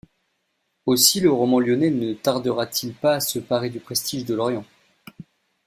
Aussi, 0.87 1.19
le 1.19 1.29
roman 1.31 1.59
lyonnais 1.59 1.91
ne 1.91 2.13
tardera-t-il 2.15 2.91
pas 2.95 3.17
à 3.17 3.19
se 3.19 3.37
parer 3.37 3.69
du 3.69 3.79
prestige 3.79 4.25
de 4.25 4.33
l’orient. 4.33 4.65